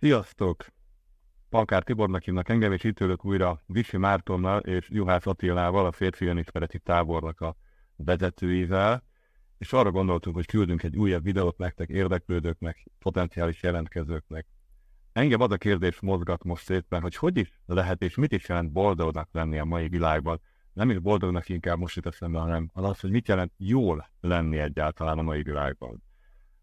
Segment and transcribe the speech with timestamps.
[0.00, 0.66] Sziasztok!
[1.48, 6.26] Pankár Tibornak hívnak engem, és itt ülök újra Visi Mártonnal és Juhász Attilával, a férfi
[6.26, 7.56] önismereti tábornak a
[7.96, 9.02] vezetőivel,
[9.58, 14.46] és arra gondoltunk, hogy küldünk egy újabb videót nektek, érdeklődőknek, potenciális jelentkezőknek.
[15.12, 18.72] Engem az a kérdés mozgat most szépen, hogy hogy is lehet és mit is jelent
[18.72, 20.40] boldognak lenni a mai világban.
[20.72, 25.18] Nem is boldognak inkább most itt eszembe, hanem az, hogy mit jelent jól lenni egyáltalán
[25.18, 26.02] a mai világban.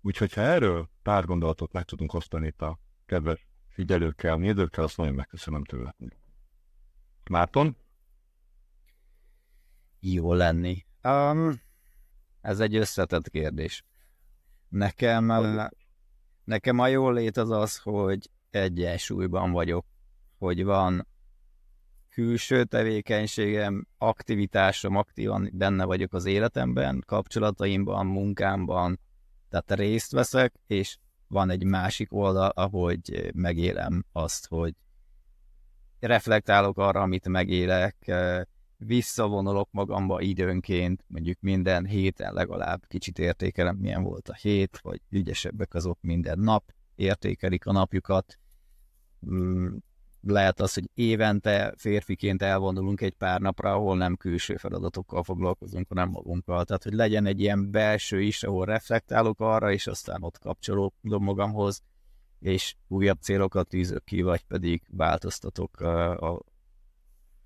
[0.00, 2.82] Úgyhogy ha erről pár gondolatot meg tudunk osztani itt a
[3.14, 5.94] kedves figyelőkkel, nézőkkel, azt nagyon megköszönöm tőle.
[7.30, 7.76] Márton?
[10.00, 10.86] Jó lenni.
[11.02, 11.60] Um,
[12.40, 13.84] ez egy összetett kérdés.
[14.68, 15.32] Nekem,
[16.44, 19.86] nekem a jól lét az az, hogy egyensúlyban vagyok,
[20.38, 21.06] hogy van
[22.08, 29.00] külső tevékenységem, aktivitásom, aktívan benne vagyok az életemben, kapcsolataimban, munkámban,
[29.48, 34.74] tehát részt veszek, és van egy másik oldal, ahogy megélem azt, hogy
[36.00, 38.12] reflektálok arra, amit megélek,
[38.76, 45.74] visszavonulok magamba időnként, mondjuk minden héten legalább kicsit értékelem, milyen volt a hét, vagy ügyesebbek
[45.74, 48.38] azok minden nap, értékelik a napjukat.
[50.26, 56.08] Lehet az, hogy évente férfiként elvonulunk egy pár napra, ahol nem külső feladatokkal foglalkozunk, hanem
[56.08, 56.64] magunkkal.
[56.64, 61.82] Tehát, hogy legyen egy ilyen belső is, ahol reflektálok arra, és aztán ott kapcsolódom magamhoz,
[62.40, 66.42] és újabb célokat tűzök ki, vagy pedig változtatok a, a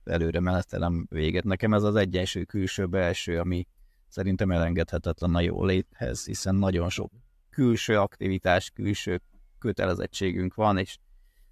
[0.05, 1.45] előre menetelem véget.
[1.45, 3.67] Nekem ez az egyensúly külső-belső, ami
[4.09, 7.13] szerintem elengedhetetlen a jó léthez, hiszen nagyon sok
[7.51, 9.21] külső aktivitás, külső
[9.59, 10.99] kötelezettségünk van, és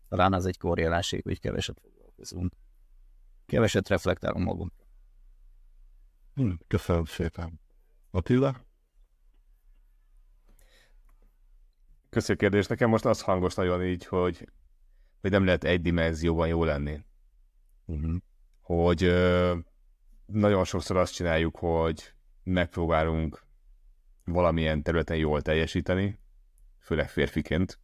[0.08, 2.52] talán az egy korreláség, hogy keveset foglalkozunk.
[3.46, 4.84] Keveset reflektálunk magunkra.
[6.34, 7.60] Hm, köszönöm szépen.
[8.10, 8.64] Attila?
[12.08, 12.66] Köszönöm kérdés.
[12.66, 14.48] Nekem most az hangos nagyon így, hogy,
[15.20, 17.04] hogy nem lehet egy dimenzióban jó lenni.
[17.84, 18.16] Uh-huh.
[18.60, 19.56] Hogy ö,
[20.26, 22.12] nagyon sokszor azt csináljuk, hogy
[22.42, 23.44] megpróbálunk
[24.24, 26.18] valamilyen területen jól teljesíteni,
[26.78, 27.78] főleg férfiként,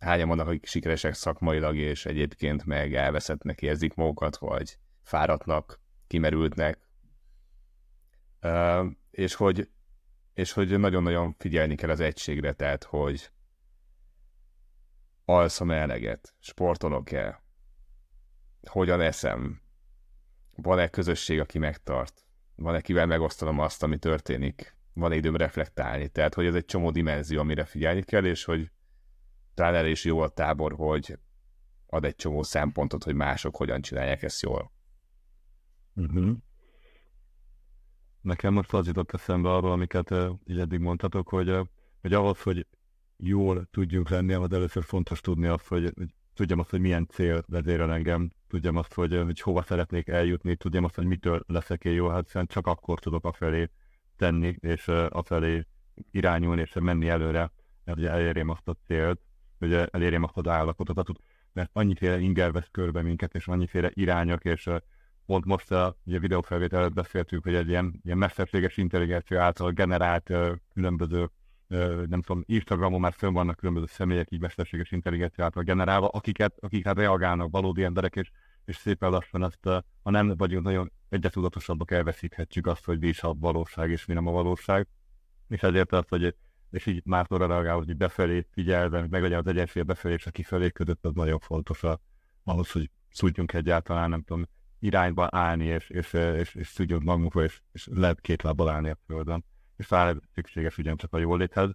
[0.00, 6.78] hányan vannak, akik sikeresek szakmailag, és egyébként meg elveszettnek érzik magukat, vagy fáradtnak, kimerültnek.
[9.10, 9.68] És hogy
[10.34, 13.30] és hogy nagyon-nagyon figyelni kell az egységre, tehát hogy
[15.24, 17.42] alszom eleget, sportolok-e,
[18.68, 19.62] hogyan eszem,
[20.56, 22.24] van-e közösség, aki megtart,
[22.54, 27.40] van-e kivel megosztanom azt, ami történik, van-e időm reflektálni, tehát hogy ez egy csomó dimenzió,
[27.40, 28.70] amire figyelni kell, és hogy
[29.60, 31.18] talán erre is jó a tábor, hogy
[31.86, 34.72] ad egy csomó szempontot, hogy mások hogyan csinálják ezt jól.
[35.94, 36.36] Uh-huh.
[38.20, 41.66] Nekem most az jutott eszembe arról, amiket uh, így eddig mondtatok, hogy, uh,
[42.00, 42.66] hogy ahhoz, hogy
[43.16, 47.44] jól tudjunk lenni, az először fontos tudni azt, hogy, hogy tudjam azt, hogy milyen cél
[47.46, 51.92] vezérel engem, tudjam azt, hogy, hogy hova szeretnék eljutni, tudjam azt, hogy mitől leszek én
[51.92, 53.70] jó, hát csak akkor tudok afelé
[54.16, 55.66] tenni, és uh, afelé
[56.10, 57.52] irányulni, és menni előre,
[57.84, 59.20] hogy elérjem azt a célt,
[59.60, 61.18] hogy elérjem azt az állapotot,
[61.52, 64.68] mert annyiféle inger vesz körbe minket, és annyiféle irányok, és
[65.26, 70.32] pont most a ugye videófelvétel előtt beszéltünk, hogy egy ilyen, ilyen mesterséges intelligencia által generált
[70.72, 71.30] különböző
[72.06, 76.84] nem tudom, Instagramon már fönn vannak különböző személyek így mesterséges intelligencia által generálva, akiket, akik
[76.84, 78.30] hát reagálnak valódi emberek, és,
[78.64, 79.58] és szépen lassan azt,
[80.02, 84.26] ha nem vagyunk nagyon egyetudatosabbak, elveszíthetjük azt, hogy mi is a valóság, és mi nem
[84.26, 84.86] a valóság.
[85.48, 86.34] És ezért az, hogy
[86.70, 90.70] és így Mártonra reagál, hogy befelé figyelve, meg legyen az egyensúly befelé és a kifelé
[90.70, 92.00] között, az nagyon fontos a,
[92.44, 94.44] ahhoz, hogy tudjunk egyáltalán, nem tudom,
[94.78, 98.98] irányba állni, és, és, és, és tudjunk magunkra, és, és lehet két lábbal állni a
[99.06, 99.44] földön.
[99.76, 101.70] És talán szükséges ugyancsak a jóléthez.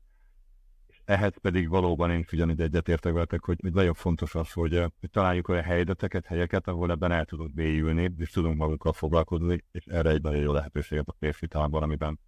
[0.87, 5.47] És ehhez pedig valóban én ugyanígy egyetértek veletek, hogy, nagyon fontos az, hogy, hogy találjuk
[5.47, 10.21] olyan helyzeteket, helyeket, ahol ebben el tudunk mélyülni, és tudunk magunkkal foglalkozni, és erre egy
[10.21, 12.19] nagyon jó lehetőséget a férfi amiben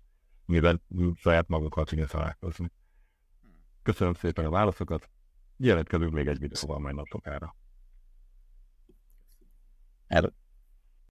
[0.47, 0.81] mivel
[1.15, 2.71] saját magunkkal tudja találkozni.
[3.83, 5.09] Köszönöm szépen a válaszokat,
[5.57, 7.55] jelentkezünk még egy videóval majd napokára.
[10.07, 10.33] Erről.